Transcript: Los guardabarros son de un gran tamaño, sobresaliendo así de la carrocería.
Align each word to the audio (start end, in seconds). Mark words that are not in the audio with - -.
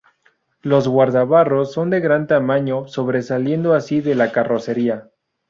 Los 0.63 0.87
guardabarros 0.87 1.73
son 1.73 1.91
de 1.91 1.97
un 1.97 2.03
gran 2.03 2.25
tamaño, 2.25 2.87
sobresaliendo 2.87 3.75
así 3.75 4.01
de 4.01 4.15
la 4.15 4.31
carrocería. 4.31 5.11